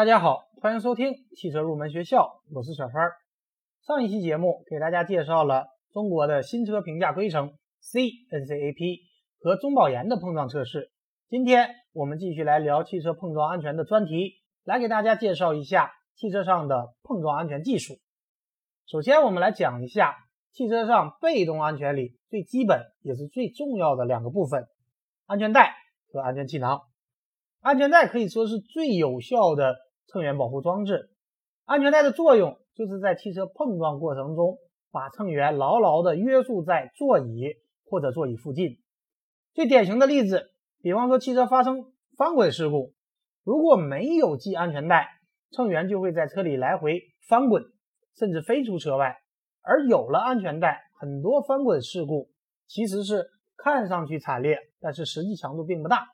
[0.00, 3.10] 大家好，欢迎收听汽车入门学校，我是小川。
[3.82, 9.00] 上一期节目给大家介绍了中国的新车评价规程 C-NCAP
[9.42, 10.90] 和中保研的碰撞测试。
[11.28, 17.98] 今天我们继续来聊汽车碰撞安全的专题，来给大家介绍一下汽车上的碰撞安全技术。
[18.86, 20.16] 首先，我们来讲一下
[20.50, 24.66] 汽车上被动安全里最基本也是最重要的两个部分：
[25.26, 25.74] 安全带
[26.10, 26.80] 和安全气囊。
[27.60, 29.76] 安全带可以说是最有效的。
[30.12, 31.10] 乘员保护装置，
[31.64, 34.58] 安全带的作用就是在汽车碰撞过程中，
[34.90, 38.80] 把乘员牢牢地约束在座椅或者座椅附近。
[39.54, 40.50] 最典型的例子，
[40.82, 42.92] 比方说汽车发生翻滚事故，
[43.44, 45.08] 如果没有系安全带，
[45.52, 47.62] 乘员就会在车里来回翻滚，
[48.16, 49.16] 甚至飞出车外。
[49.62, 52.30] 而有了安全带，很多翻滚事故
[52.66, 56.08] 其实是看上去惨烈，但是实际强度并不大。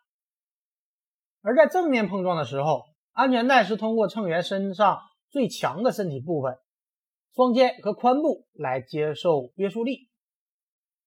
[1.43, 2.83] 而在正面碰撞的时候，
[3.17, 4.99] 安全带是通过乘员身上
[5.31, 6.59] 最强的身体部分——
[7.35, 10.11] 双肩和髋部来接受约束力。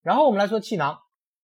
[0.01, 0.97] 然后我们来说气囊，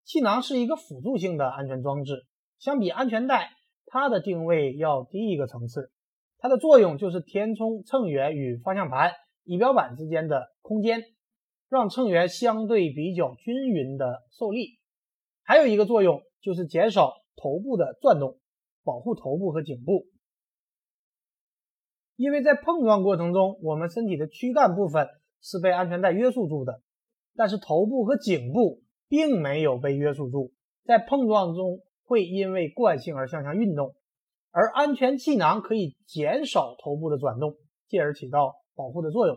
[0.02, 2.26] 气囊是一个辅助性的安全装置，
[2.58, 3.52] 相比安全带，
[3.86, 5.92] 它的定位要低一个层次。
[6.38, 9.12] 它的作用就是填充乘员与方向盘、
[9.44, 11.04] 仪表板之间的空间，
[11.68, 14.80] 让乘员相对比较均匀的受力。
[15.44, 18.40] 还有一个作用就是减少头部的转动，
[18.82, 20.08] 保护头部和颈部。
[22.18, 25.08] 因为在碰撞过程中，我们身体的躯干部分
[25.40, 26.82] 是被安全带约束住的，
[27.36, 30.52] 但是头部和颈部并没有被约束住，
[30.84, 33.94] 在碰撞中会因为惯性而向下运动，
[34.50, 37.54] 而安全气囊可以减少头部的转动，
[37.86, 39.36] 进而起到保护的作用。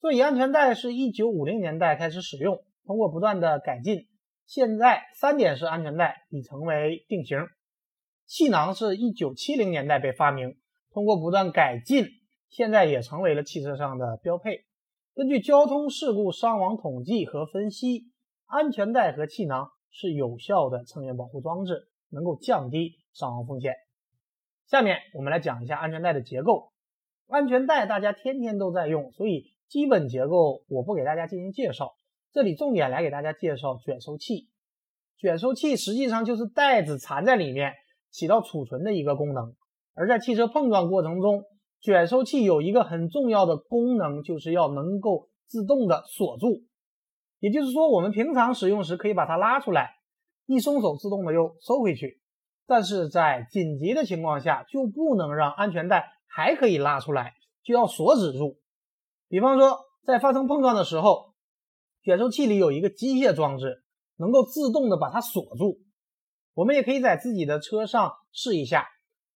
[0.00, 4.06] 座椅安全带是一九五零年代开始使用，通过不断的改进，
[4.44, 7.38] 现在三点式安全带已成为定型。
[8.26, 10.58] 气囊是一九七零年代被发明。
[10.94, 12.06] 通过不断改进，
[12.48, 14.64] 现在也成为了汽车上的标配。
[15.12, 18.12] 根据交通事故伤亡统计和分析，
[18.46, 23.74] 安全带和气囊是有效的乘员保护装置，能够降低伤亡风险。
[24.68, 26.70] 下面我们来讲一下安全带的结构。
[27.26, 31.96] 安全带大家天天都在用，所以基本结构我不给大家进行介绍。
[32.30, 34.48] 这里重点来给大家介绍卷收器。
[35.16, 37.72] 卷收器实际上就是带子缠在里面，
[38.10, 39.56] 起到储存的一个功能。
[39.94, 41.44] 而在汽车碰撞过程中，
[41.80, 46.64] 卷收器有一个很重要的功能，就是要能够自动的锁住。
[47.38, 49.90] 也就是说，我们平常使用时可以把它拉出来，
[50.46, 52.20] 一松手自动的又收回去。
[52.66, 58.58] 但是在紧急的情况下，就不能让安全带还可以拉出来，就要锁止住。
[59.28, 61.34] 比方说，在发生碰撞的时候，
[62.02, 63.84] 卷收器里有一个机械装置，
[64.16, 65.80] 能够自动的把它锁住。
[66.54, 68.86] 我们也可以在自己的车上试一下。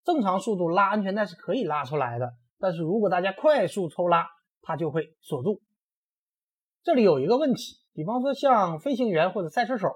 [0.08, 4.26] 正常速度拉安全带是可以拉出来的，但是如果大家快速抽拉，
[4.62, 5.60] 它就会锁住。
[6.82, 9.88] 这里有一个问题，比方说像飞行员或者赛车手，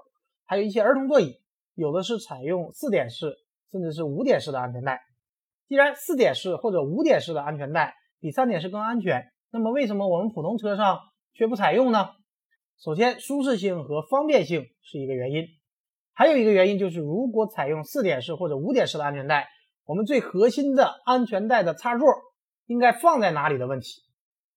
[0.45, 1.41] 还有一些儿童座椅，
[1.73, 3.35] 有的是采用四点式
[3.71, 5.01] 甚至是五点式的安全带。
[5.67, 10.99] 既然四点式或者五点式的安全带比三点式更安全，那么为什么我们普通车上
[11.33, 12.09] 却不采用呢？
[12.77, 15.43] 首先，舒适性和方便性是一个原因，
[16.13, 19.47] 还有一个原因就是如果采用四点式或者五点式的安全带。
[19.85, 22.07] 我们最核心的安全带的插座
[22.65, 24.01] 应该放在哪里的问题？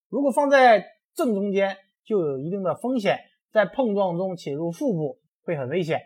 [0.09, 3.19] 如果放在正中间，就有一定的风险，
[3.51, 6.01] 在碰撞中侵入腹部会很危险，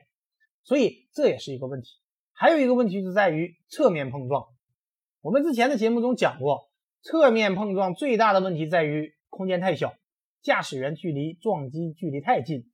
[0.62, 1.88] 所以这也是一个问题。
[2.32, 4.46] 还有一个问题就在于侧面碰撞。
[5.20, 6.70] 我们之前的节目中讲过，
[7.02, 9.92] 侧面碰撞最大的问题在于空间太小，
[10.40, 12.70] 驾驶员距离撞击距离太近。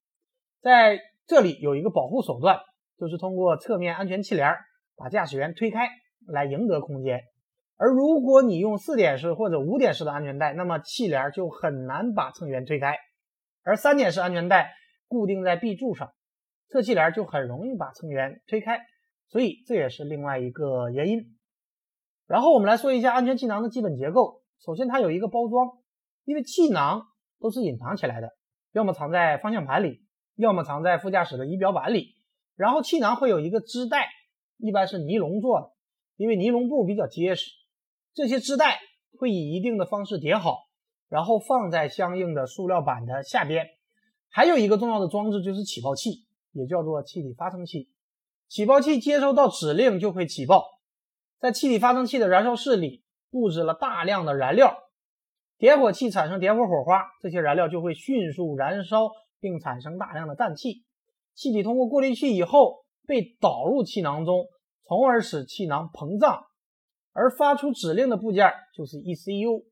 [0.61, 2.61] 在这里有一个保护手段，
[2.97, 4.55] 就是通过侧面安全气帘
[4.95, 5.89] 把驾驶员推开。
[6.27, 7.21] 来赢得空间，
[7.77, 12.97] 而如果你用四点式或者五点式的安全带，那么气帘就很难把乘员推开，
[13.63, 14.75] 而三点式安全带
[15.09, 16.13] 固定在 B 柱上，
[16.69, 18.81] 侧气帘就很容易把乘员推开，
[19.29, 21.37] 所以这也是另外一个原因。
[22.27, 25.79] 然后我们来说一下安全气囊的基本结构，首先它有一个包装，
[26.25, 27.03] 因为气囊
[27.39, 28.31] 都是隐藏起来的，
[28.73, 30.03] 要么藏在方向盘里，
[30.35, 32.17] 要么藏在副驾驶的仪表板里，
[32.57, 34.09] 然后气囊会有一个支带，
[34.57, 35.76] 一般是尼龙做的。
[36.17, 37.51] 因为尼龙布比较结实，
[38.15, 38.79] 这些织带
[39.19, 40.65] 会以一定的方式叠好，
[41.09, 43.67] 然后放在相应的塑料板的下边。
[44.31, 47.91] 还有一个重要的装置就是起爆器，也叫做气体发生器。
[48.49, 50.65] 起爆器接收到指令就会起爆，
[51.39, 54.75] 在气体发生器的燃烧室里布置了大量的燃料，
[55.59, 60.85] 点火器产生点火火花，这些燃料就会迅速燃烧并产生大量的氮气。
[61.35, 64.47] 气体通过过滤器以后被导入气囊中。
[64.89, 66.45] 从而使气囊膨胀，
[67.13, 69.65] 而发出指令的部件就是 ECU，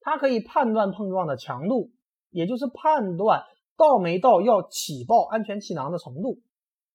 [0.00, 1.90] 它可以判断碰撞的强度，
[2.30, 3.42] 也就是判断
[3.76, 6.40] 到没到要起爆安全气囊的程度。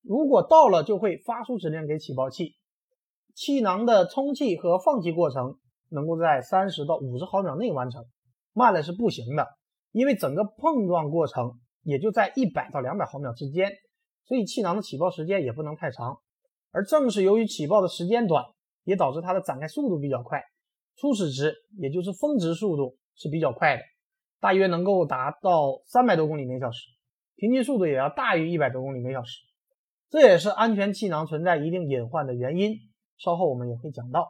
[0.01, 2.55] 如果到了，就会发出指令给起爆器。
[3.35, 5.59] 气囊的充气和放气过程
[5.89, 8.05] 能够在三十到五十毫秒内完成，
[8.53, 9.45] 慢了是不行的，
[9.91, 13.71] 因为整个碰撞过程也就在一百到两百毫秒之间，
[14.25, 16.19] 所以气囊的起爆时间也不能太长。
[16.77, 18.45] 而正是由于起爆的时间短。
[18.87, 20.41] 也导致它的展开速度比较快，
[20.95, 23.83] 初始值也就是峰值速度是比较快的，
[24.39, 26.87] 大约能够达到三百多公里每小时，
[27.35, 29.41] 平均速度也要大于一百多公里每小时。
[30.09, 32.77] 这也是安全气囊存在一定隐患的原因，
[33.17, 34.29] 稍后我们也会讲到。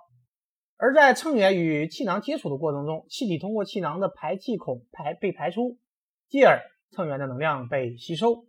[0.78, 5.78] 而在乘员与气囊接触的过程中，气体通过气囊的排气孔排被排出，
[6.30, 6.60] 继而
[6.96, 8.48] 乘员的能量被吸收。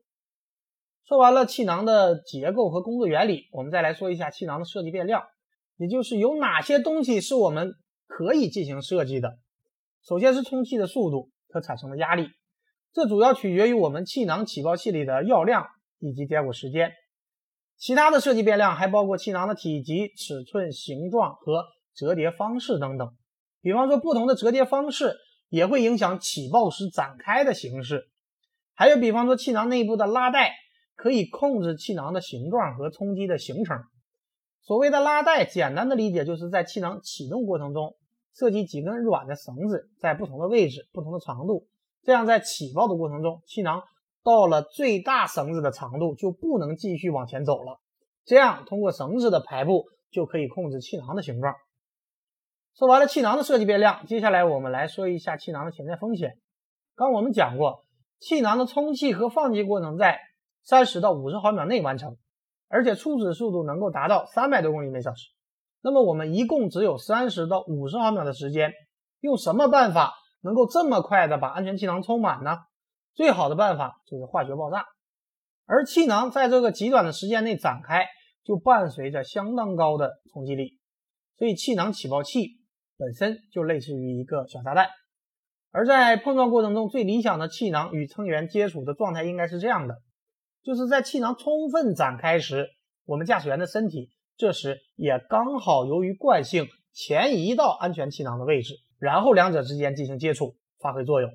[1.08, 5.22] 说完了气囊的结构和工作原理，我们再来说一下气囊的设计变量。
[5.78, 7.72] 也就是有哪些东西是我们
[8.06, 9.38] 可以进行设计的？
[10.06, 12.28] 首先是充气的速度和产生的压力，
[12.92, 15.68] 这主要取决于我们气囊起爆器里的药量
[15.98, 16.92] 以及点火时间。
[17.78, 21.64] 其他的设计变量还包括气囊的体积、尺寸、形状和
[21.94, 23.08] 折叠方式等等。
[23.62, 25.16] 比方说，不同的折叠方式
[25.48, 28.10] 也会影响起爆时展开的形式。
[28.74, 30.54] 还有，比方说，气囊内部的拉带
[30.98, 33.78] 可以控制气囊的形状和冲击的形成。
[34.62, 37.94] 所谓的拉带，简单的理解就是在气囊启动过程中
[38.34, 41.68] 设计几根软的绳子，在不同的位置、不同的长度，
[42.02, 43.84] 这样在起爆的过程中，气囊
[44.24, 47.80] 到了最大绳子的长度就不能继续往前走了。
[48.24, 51.54] 这样通过绳子的排布就可以控制气囊的形状。
[52.74, 56.38] 说完了气囊的设计变量，接下来我们来说一下气囊的潜在风险。
[56.96, 57.84] 刚我们讲过，
[58.18, 60.18] 气囊的充气和放气过程在
[60.62, 62.16] 三十到五十毫秒内完成。
[62.70, 65.30] 而且初始速度能够达到三百多公里每小时，
[65.80, 68.72] 那么我们一共只有三十到五十毫秒的时间，
[69.20, 70.12] 用什么办法
[70.42, 72.58] 能够这么快的把安全气囊充满呢？
[73.14, 74.84] 最好的办法就是化学爆炸，
[75.64, 78.06] 而气囊在这个极短的时间内展开，
[78.44, 80.78] 就伴随着相当高的冲击力，
[81.38, 82.58] 所以气囊起爆器
[82.98, 84.88] 本身就类似于一个小炸弹。
[85.70, 89.96] 而在碰撞过程中，最理想的气囊与乘员接触的状态应该是这样的。
[90.68, 92.68] 就是在气囊充分展开时，
[93.06, 101.30] 我们驾驶员的身体这时也刚好由于惯性前移到安全气囊的位置，然后两者之间进行接触，发挥作用。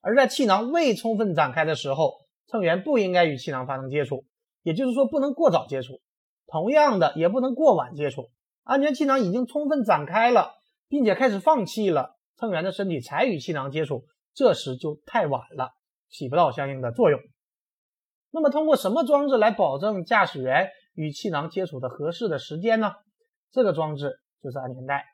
[0.00, 2.12] 而在气囊未充分展开的时候，
[2.46, 4.24] 乘员不应该与气囊发生接触，
[4.62, 6.00] 也就是说不能过早接触，
[6.46, 8.30] 同样的也不能过晚接触。
[8.62, 10.52] 安全气囊已经充分展开了，
[10.88, 15.72] 并且开始放气了，乘员的身体才与气囊接触，这时就太晚了，
[16.08, 17.18] 起不到相应的作用。
[18.32, 22.92] 那么，通过什么装置来保证驾驶员与气囊接触的合适的时间呢？
[23.50, 25.04] 这个装置就是安全带。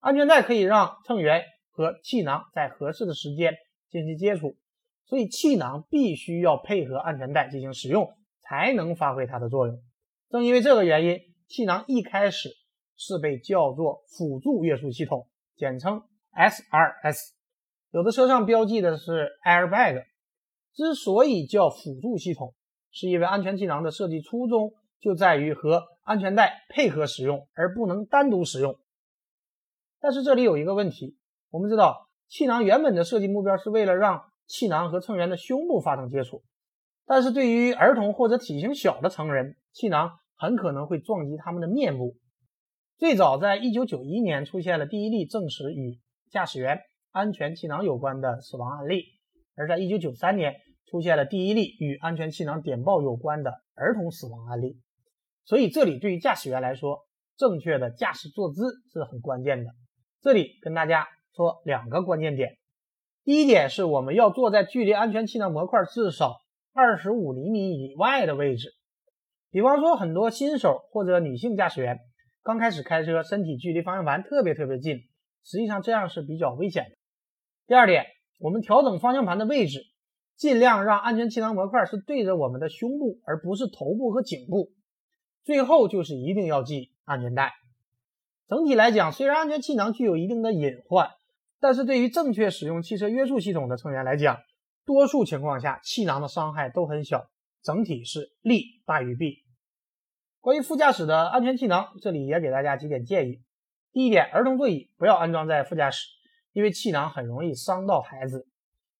[0.00, 3.54] 安全带可以让乘员和气囊在合适的时间
[3.88, 4.56] 进行接触，
[5.04, 9.80] 所以气囊必须要配合安全带进行使用，才能发挥它的作用。
[10.28, 12.50] 正因为这个原因，气囊一开始
[12.96, 16.02] 是被叫做辅助约束系统，简称
[16.34, 17.16] SRS。
[17.92, 20.09] 有的车上标记的是 airbag。
[20.72, 22.54] 之所以叫辅助系统，
[22.90, 28.78] 是因为安全气囊的设计初衷就在于和安全带配合使用，而不能单独使用。
[30.00, 31.16] 但是这里有一个问题，
[31.50, 36.42] 我们知道气囊原本的设计目标是为了让气囊和乘员的胸部发生接触，
[37.06, 42.16] 但是对于儿童或者体型小的成人，气囊很可能会撞击他们的面部。
[42.96, 46.00] 最早在1991年出现了第一例证实与
[46.30, 49.19] 驾驶员安全气囊有关的死亡案例。
[49.56, 50.54] 而在1993年
[50.86, 54.80] 出现了第一例与安全气囊点爆有关的儿童死亡案例，
[55.44, 57.00] 所以这里对于驾驶员来说，
[57.36, 59.70] 正确的驾驶坐姿是很关键的。
[60.20, 62.58] 这里跟大家说两个关键点，
[63.24, 66.38] 第一点是我们要坐在距离安全气囊模块至少
[66.74, 68.70] 25厘米以外的位置，
[69.50, 71.98] 比方说很多新手或者女性驾驶员
[72.42, 74.96] 刚开始开车，身体距离方向盘特别特别近，
[75.44, 76.96] 实际上这样是比较危险的。
[77.66, 78.06] 第二点。
[78.40, 79.82] 我们调整方向盘的位置，
[80.34, 84.72] 尽量让安全气囊模块是对着我们的胸部，而不是头部和颈部。
[85.44, 87.52] 最后就是一定要系安全带。
[88.48, 91.10] 整体来讲，虽然安全气囊具有一定的隐患，
[91.60, 94.38] 但是对于正确使用汽车约束系统的成员来讲，
[94.86, 97.28] 多数情况下气囊的伤害都很小，
[97.62, 99.44] 整体是利大于弊。
[100.40, 103.42] 关于副驾驶的安全气囊，这里也给大家几点建议。
[103.92, 106.06] 第一点，儿童座椅不要安装在副驾驶。
[106.52, 108.46] 因为气囊很容易伤到孩子，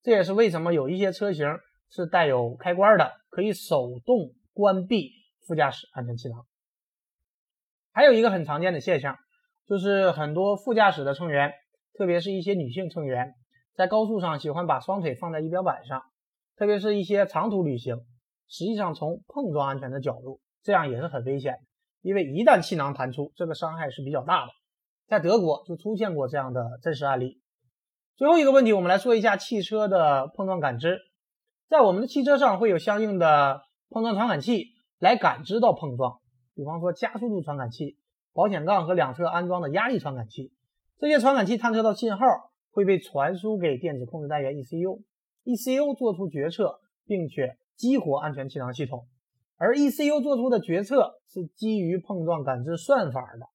[0.03, 1.59] 这也是为什么有一些车型
[1.91, 5.11] 是带有开关的，可以手动关闭
[5.47, 6.47] 副驾驶安全气囊。
[7.93, 9.19] 还有一个很常见的现象，
[9.67, 11.53] 就是很多副驾驶的乘员，
[11.95, 13.35] 特别是一些女性乘员，
[13.75, 16.03] 在高速上喜欢把双腿放在仪表板上，
[16.57, 17.97] 特别是一些长途旅行，
[18.47, 21.61] 实际上从碰撞安全的角度，这样也是很危险的，
[22.03, 24.53] 因为一旦气囊弹出，这个伤害是比较大的。
[25.11, 27.41] 在德国就出现过这样的真实案例。
[28.15, 31.01] 最后一个问题，我们来说一下汽车的碰撞感知。
[31.69, 34.67] 在我们的汽车上会有相应的碰撞传感器
[35.01, 36.21] 来感知到碰撞，
[36.55, 37.99] 比方说加速度传感器、
[38.33, 40.53] 保险杠和两侧安装的压力传感器。
[41.01, 42.25] 这些传感器探测到信号
[42.71, 49.09] 会被传输给电子控制单元 ECU，ECU 做出决策，并且激活安全气囊系统。
[49.57, 53.49] 而 ECU 做出的决策是基于碰撞感知算法的，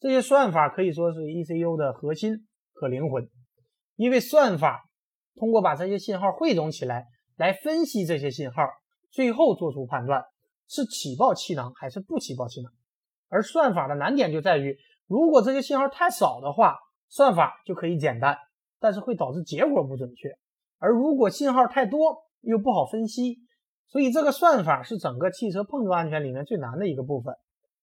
[0.00, 3.28] 这些算法可以说是 ECU 的核心和灵魂，
[3.96, 4.84] 因为算法
[5.34, 7.06] 通过把这些信号汇总起来。
[7.36, 8.64] 来分析这些信号，
[9.12, 10.24] 最后做出判断
[10.66, 12.72] 是起爆气囊还是不起爆气囊。
[13.28, 14.76] 而算法的难点就在于，
[15.06, 16.74] 如果这些信号太少的话，
[17.08, 18.36] 算法就可以简单，
[18.80, 20.30] 但是会导致结果不准确；
[20.78, 23.38] 而如果信号太多，又不好分析。
[23.86, 27.36] 所以这个算法是整个汽车碰撞安全里面最难的一个部分。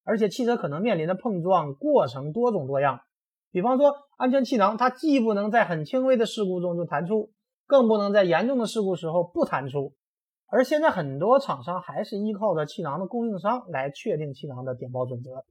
[0.06, 3.00] 而且汽车可能面临的碰撞过程多种多样，
[3.50, 7.32] 比方说安全气囊，它既不能在很轻微的事故中就弹出。
[7.68, 9.92] 更不能在严重的事故时候不弹出，
[10.46, 15.44] 而现在很多厂商还是依靠着气囊的供应商来确定气囊的点爆准则。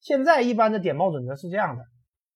[0.00, 1.84] 现在一般的点爆准则是这样的，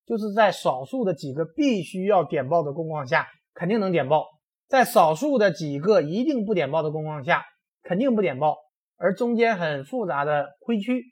[0.06, 4.20] 就是在少数的几个必须要点爆的工况下，肯定能点爆；
[4.68, 7.42] 在少数的几个一定不点爆的工况下，
[7.82, 8.54] 肯定不点爆。
[8.98, 11.02] 而中间很复杂的灰区，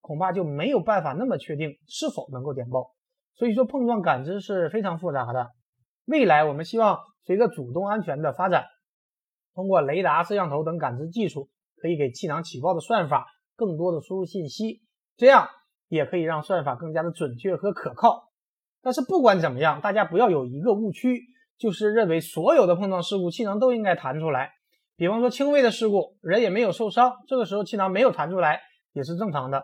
[0.00, 2.92] 恐怕就没有办法那么确定是否能够点爆。
[3.34, 5.50] 所以说，碰撞感知是非常复杂的。
[6.06, 6.98] 未来我们希望。
[7.22, 8.64] 随着主动安全的发展，
[9.54, 13.26] 通过雷达、摄像头等感知技术，可以给气囊起爆的算法
[13.56, 14.80] 更多的输入信息，
[15.18, 15.46] 这样
[15.86, 18.30] 也可以让算法更加的准确和可靠。
[18.82, 21.20] 但是不管怎么样，大家不要有一个误区，
[21.58, 24.50] 就是认为所有的碰撞事故气囊都应该弹出来。
[24.96, 28.60] 比方说轻微的事故，人也没有受伤，这个时候气囊没有弹出来
[28.94, 29.62] 也是正常的。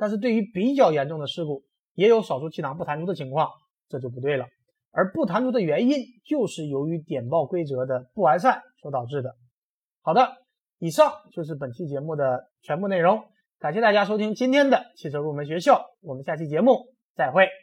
[0.00, 3.50] 但是对于比较严重的事故，也有少数气囊不弹出的情况，
[3.86, 4.46] 这就不对了。
[4.90, 9.36] 而不弹出的原因，就是由于点爆规则的不完善所导致的。
[10.00, 10.38] 好的，
[10.78, 13.22] 以上就是本期节目的全部内容，
[13.58, 17.59] 感谢大家收听今天的汽车入门学校，我们下期节目再会。